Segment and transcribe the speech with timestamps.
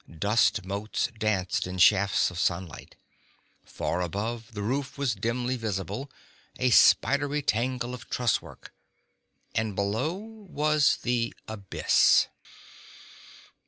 [0.17, 2.95] Dust motes danced in shafts of sunlight.
[3.63, 6.09] Far above, the roof was dimly visible,
[6.57, 8.73] a spidery tangle of trusswork.
[9.53, 12.29] And below was the abyss.